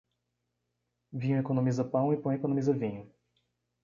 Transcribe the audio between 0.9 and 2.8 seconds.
Vinho economiza pão e pão economiza